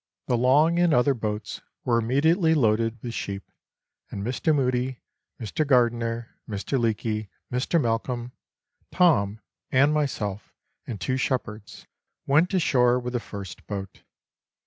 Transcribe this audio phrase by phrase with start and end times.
[0.25, 3.43] The long and other boats were immediately loaded with sheep,
[4.09, 4.51] and Mr.
[4.51, 4.99] Mudie,
[5.39, 5.61] Mr.
[5.63, 6.79] Gardiner, Mr.
[6.79, 7.79] Leake, Mr.
[7.79, 8.31] Malcolm,
[8.89, 9.41] Tom,
[9.71, 10.55] and myself
[10.87, 11.85] and two shepherds,
[12.25, 14.01] went ashore with the first boat.